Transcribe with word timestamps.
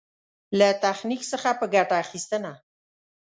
له 0.57 0.67
تخنيک 0.83 1.21
څخه 1.31 1.49
په 1.59 1.65
ګټه 1.73 1.95
اخېستنه. 2.03 2.51